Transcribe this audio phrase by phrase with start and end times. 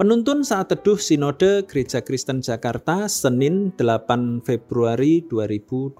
[0.00, 5.92] Penuntun saat teduh Sinode Gereja Kristen Jakarta Senin 8 Februari 2021.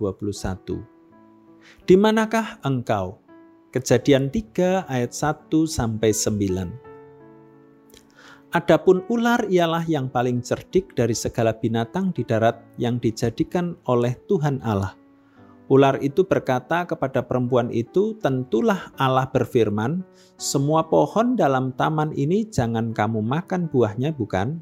[1.85, 3.21] Di manakah engkau?
[3.69, 8.57] Kejadian 3 ayat 1 sampai 9.
[8.57, 14.65] Adapun ular ialah yang paling cerdik dari segala binatang di darat yang dijadikan oleh Tuhan
[14.65, 14.97] Allah.
[15.71, 20.03] Ular itu berkata kepada perempuan itu, "Tentulah Allah berfirman,
[20.35, 24.59] semua pohon dalam taman ini jangan kamu makan buahnya, bukan?"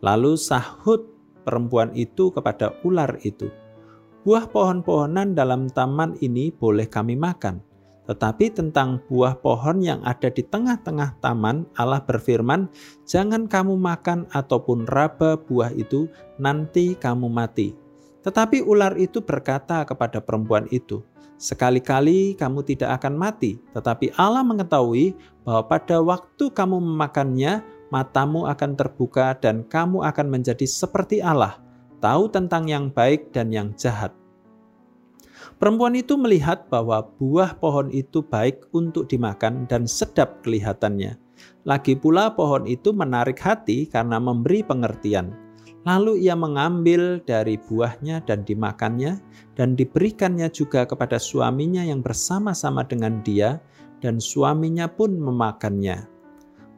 [0.00, 1.04] Lalu sahut
[1.44, 3.52] perempuan itu kepada ular itu,
[4.24, 7.60] "Buah pohon-pohonan dalam taman ini boleh kami makan,
[8.08, 12.72] tetapi tentang buah pohon yang ada di tengah-tengah taman, Allah berfirman,
[13.04, 16.08] "Jangan kamu makan ataupun raba buah itu,
[16.40, 17.87] nanti kamu mati."
[18.28, 21.00] Tetapi ular itu berkata kepada perempuan itu,
[21.38, 25.14] Sekali-kali kamu tidak akan mati, tetapi Allah mengetahui
[25.46, 27.62] bahwa pada waktu kamu memakannya,
[27.94, 31.62] matamu akan terbuka dan kamu akan menjadi seperti Allah,
[32.02, 34.10] tahu tentang yang baik dan yang jahat.
[35.62, 41.16] Perempuan itu melihat bahwa buah pohon itu baik untuk dimakan dan sedap kelihatannya.
[41.62, 45.47] Lagi pula pohon itu menarik hati karena memberi pengertian
[45.86, 49.22] Lalu ia mengambil dari buahnya dan dimakannya,
[49.54, 53.62] dan diberikannya juga kepada suaminya yang bersama-sama dengan dia,
[54.02, 56.06] dan suaminya pun memakannya.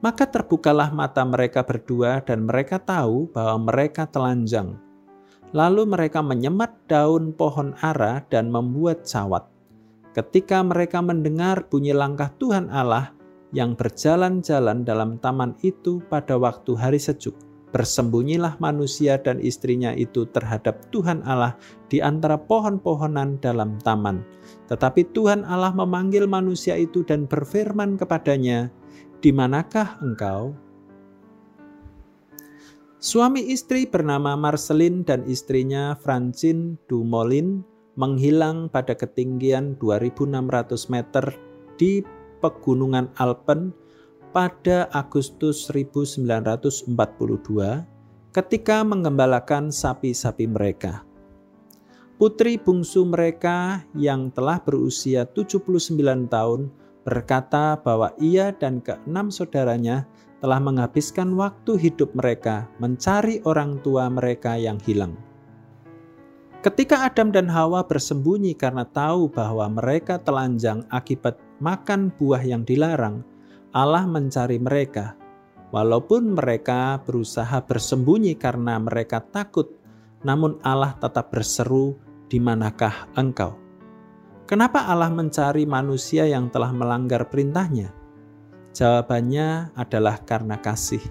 [0.01, 4.77] Maka terbukalah mata mereka berdua, dan mereka tahu bahwa mereka telanjang.
[5.51, 9.49] Lalu mereka menyemat daun pohon ara dan membuat cawat.
[10.15, 13.11] Ketika mereka mendengar bunyi langkah Tuhan Allah
[13.51, 17.35] yang berjalan-jalan dalam taman itu pada waktu hari sejuk,
[17.71, 21.55] Bersembunyilah manusia dan istrinya itu terhadap Tuhan Allah
[21.87, 24.27] di antara pohon-pohonan dalam taman.
[24.67, 28.75] Tetapi Tuhan Allah memanggil manusia itu dan berfirman kepadanya,
[29.23, 30.51] "Di manakah engkau?"
[33.01, 37.65] Suami istri bernama Marcelin dan istrinya Francine Dumolin
[37.97, 41.25] menghilang pada ketinggian 2600 meter
[41.81, 42.05] di
[42.45, 43.73] pegunungan Alpen
[44.31, 46.95] pada Agustus 1942
[48.31, 51.03] ketika mengembalakan sapi-sapi mereka.
[52.15, 56.71] Putri bungsu mereka yang telah berusia 79 tahun
[57.03, 60.05] berkata bahwa ia dan keenam saudaranya
[60.39, 65.17] telah menghabiskan waktu hidup mereka mencari orang tua mereka yang hilang.
[66.61, 73.25] Ketika Adam dan Hawa bersembunyi karena tahu bahwa mereka telanjang akibat makan buah yang dilarang,
[73.71, 75.15] Allah mencari mereka.
[75.71, 79.71] Walaupun mereka berusaha bersembunyi karena mereka takut,
[80.27, 81.95] namun Allah tetap berseru,
[82.27, 83.55] "Di manakah engkau?"
[84.51, 87.95] Kenapa Allah mencari manusia yang telah melanggar perintahnya?
[88.75, 91.03] Jawabannya adalah karena kasih.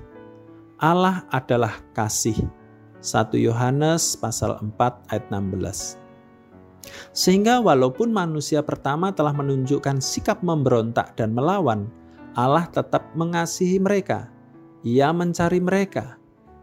[0.76, 2.36] Allah adalah kasih.
[3.00, 5.96] 1 Yohanes pasal 4 ayat 16.
[7.16, 11.88] Sehingga walaupun manusia pertama telah menunjukkan sikap memberontak dan melawan,
[12.38, 14.30] Allah tetap mengasihi mereka.
[14.86, 16.18] Ia mencari mereka.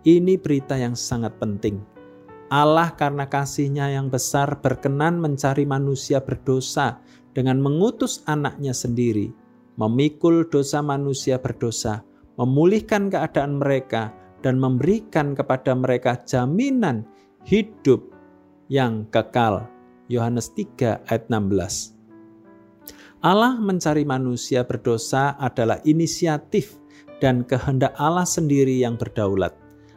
[0.06, 1.82] Ini berita yang sangat penting.
[2.46, 7.02] Allah karena kasihnya yang besar berkenan mencari manusia berdosa
[7.34, 9.34] dengan mengutus anaknya sendiri,
[9.74, 12.06] memikul dosa manusia berdosa,
[12.38, 14.14] memulihkan keadaan mereka,
[14.46, 17.02] dan memberikan kepada mereka jaminan
[17.42, 18.14] hidup
[18.70, 19.66] yang kekal.
[20.06, 21.95] Yohanes 3 ayat 16.
[23.26, 26.78] Allah mencari manusia berdosa adalah inisiatif
[27.18, 29.50] dan kehendak Allah sendiri yang berdaulat.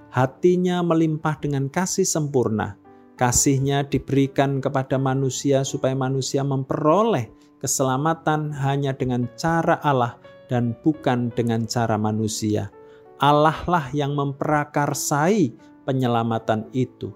[0.10, 2.74] Hatinya melimpah dengan kasih sempurna.
[3.22, 7.30] Kasihnya diberikan kepada manusia supaya manusia memperoleh
[7.62, 10.18] keselamatan hanya dengan cara Allah
[10.50, 12.74] dan bukan dengan cara manusia.
[13.22, 15.54] Allah lah yang memperakarsai
[15.86, 17.14] penyelamatan itu.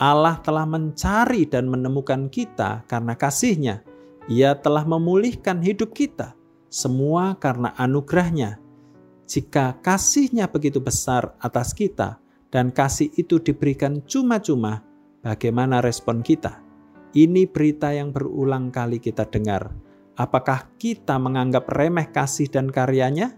[0.00, 3.91] Allah telah mencari dan menemukan kita karena kasihnya
[4.28, 6.34] ia telah memulihkan hidup kita,
[6.68, 8.58] semua karena anugerahnya.
[9.26, 12.20] Jika kasihnya begitu besar atas kita,
[12.52, 14.84] dan kasih itu diberikan cuma-cuma,
[15.24, 16.60] bagaimana respon kita?
[17.16, 19.72] Ini berita yang berulang kali kita dengar.
[20.16, 23.32] Apakah kita menganggap remeh kasih dan karyanya?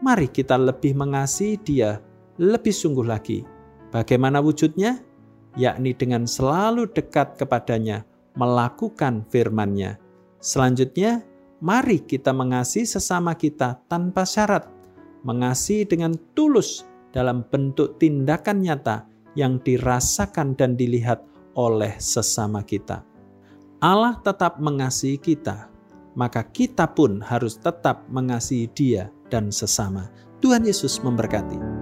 [0.00, 1.98] Mari kita lebih mengasihi dia
[2.40, 3.44] lebih sungguh lagi.
[3.92, 4.96] Bagaimana wujudnya?
[5.60, 9.98] Yakni dengan selalu dekat kepadanya, melakukan firman-Nya.
[10.40, 11.24] Selanjutnya,
[11.60, 14.66] mari kita mengasihi sesama kita tanpa syarat,
[15.22, 21.22] mengasihi dengan tulus dalam bentuk tindakan nyata yang dirasakan dan dilihat
[21.54, 23.02] oleh sesama kita.
[23.80, 25.72] Allah tetap mengasihi kita,
[26.12, 30.12] maka kita pun harus tetap mengasihi Dia dan sesama.
[30.40, 31.79] Tuhan Yesus memberkati.